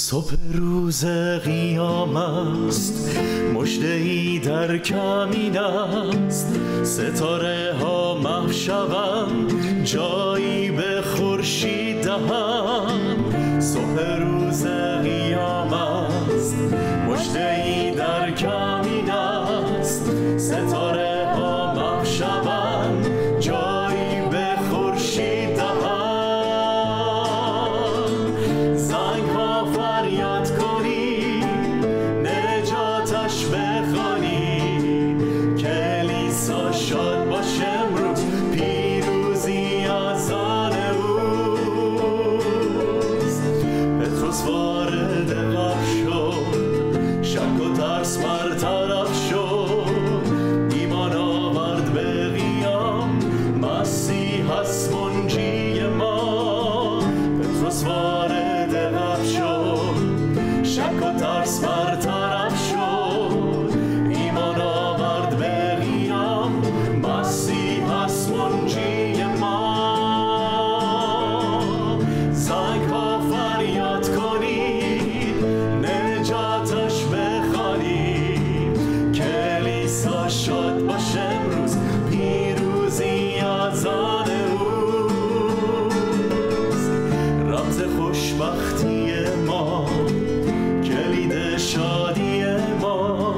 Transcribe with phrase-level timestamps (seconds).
[0.00, 1.04] صبح روز
[1.44, 3.18] قیام است.
[3.54, 6.46] مجده ای در کمین است.
[6.82, 14.66] ستاره ها محو شوند جایی به خورشید دهند صبح روز
[15.02, 16.56] قیام است.
[17.08, 20.10] مجده ای در کمین است.
[20.38, 20.99] ستاره
[33.10, 34.60] نجاتش بخوانی.
[35.58, 38.24] کلیسا شاد باش امروز.
[38.52, 40.72] پیروزی آن
[42.12, 43.42] اوست.
[44.00, 47.22] پتروس وارد قبر شد.
[47.22, 48.99] شک و ترس برطرف
[80.00, 81.76] کلیسا شد باش امروز
[82.10, 85.90] پیروزی از آن اوست.
[87.46, 89.12] رمز خوشبختی
[89.46, 89.86] ما
[90.84, 92.42] کلید شادی
[92.80, 93.34] ما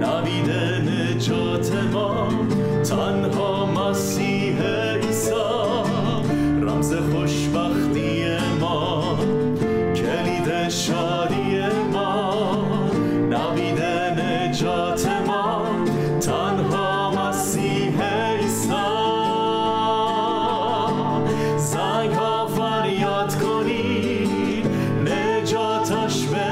[0.00, 0.50] نوید
[0.88, 2.28] نجات ما
[2.84, 4.31] تنها مسیح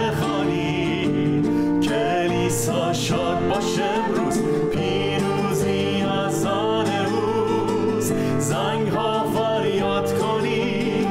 [0.00, 1.44] نجاتش بخوانید
[1.82, 4.42] کلیسا شاد باش امروز.
[4.72, 11.08] پیروزی از آن اوست زنگ ها فریاد کنید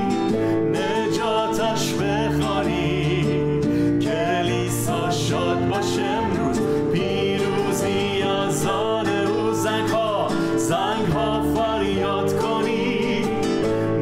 [0.74, 3.74] نجاتش بخوانید
[4.04, 6.60] کلیسا شاد باش امروز.
[6.94, 13.28] پیروزی از آن اوست زنگ ها زنگ ها فریاد کنید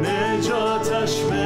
[0.03, 1.36] نجاتش بخوانید